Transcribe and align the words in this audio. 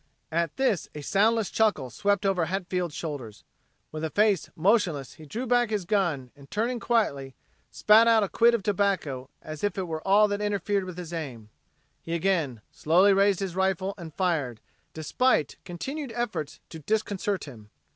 At 0.31 0.57
this 0.57 0.89
a 0.95 1.01
soundless 1.01 1.51
chuckle 1.51 1.91
swept 1.91 2.25
over 2.25 2.45
Hatfield's 2.45 2.95
shoulders. 2.95 3.43
With 3.91 4.03
a 4.03 4.09
face 4.09 4.49
motionless 4.55 5.13
he 5.13 5.27
drew 5.27 5.45
backward 5.45 5.69
his 5.69 5.85
gun 5.85 6.31
and 6.35 6.49
turning 6.49 6.79
quietly, 6.79 7.35
spat 7.69 8.07
out 8.07 8.23
a 8.23 8.27
quid 8.27 8.55
of 8.55 8.63
tobacco 8.63 9.29
as 9.43 9.63
if 9.63 9.77
it 9.77 9.87
were 9.87 10.01
all 10.01 10.27
that 10.29 10.41
interfered 10.41 10.85
with 10.85 10.97
his 10.97 11.13
aim. 11.13 11.51
He 12.01 12.15
again 12.15 12.61
slowly 12.71 13.13
raised 13.13 13.41
his 13.41 13.55
rifle 13.55 13.93
and 13.95 14.11
fired, 14.11 14.59
despite 14.95 15.57
continued 15.65 16.11
efforts 16.15 16.59
to 16.69 16.79
disconcert 16.79 17.43
him. 17.43 17.69